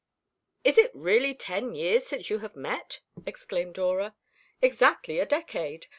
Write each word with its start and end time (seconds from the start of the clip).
"Is 0.63 0.79
it 0.79 0.89
really 0.95 1.35
ten 1.35 1.75
years 1.75 2.07
since 2.07 2.27
you 2.31 2.39
have 2.39 2.55
met?" 2.55 3.01
exclaimed 3.27 3.75
Dora. 3.75 4.15
"Exactly 4.59 5.19
a 5.19 5.27
decade. 5.27 5.85